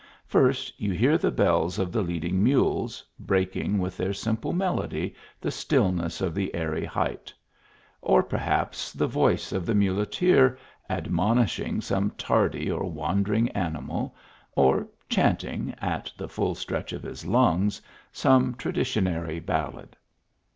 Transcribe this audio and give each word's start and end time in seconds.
First 0.25 0.79
you 0.81 0.93
hear 0.93 1.15
the 1.15 1.29
bells 1.29 1.77
of 1.77 1.91
the 1.91 2.01
leading 2.01 2.43
mules, 2.43 3.03
breaking 3.19 3.77
with 3.77 3.97
their 3.97 4.13
simple 4.13 4.51
melody 4.51 5.13
the 5.39 5.51
stillness 5.51 6.21
of 6.21 6.33
the 6.33 6.55
airy 6.55 6.85
height; 6.85 7.31
or, 8.01 8.23
perhaps, 8.23 8.91
the 8.93 9.05
voice 9.05 9.51
of 9.51 9.63
the 9.63 9.75
muleteer 9.75 10.57
ad 10.89 11.11
monishing 11.11 11.81
some 11.83 12.09
tardy 12.17 12.67
or 12.71 12.89
wandering 12.89 13.49
animal, 13.49 14.15
or 14.55 14.87
chanting, 15.07 15.75
at 15.79 16.11
the 16.17 16.27
full 16.27 16.55
stretch 16.55 16.93
of 16.93 17.03
his 17.03 17.27
lungs, 17.27 17.79
some 18.11 18.55
tra 18.55 18.73
ditionary 18.73 19.39
ballad. 19.39 19.95